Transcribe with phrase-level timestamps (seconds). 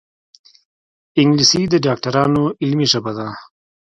[1.19, 3.27] انګلیسي د ډاکټرانو علمي ژبه ده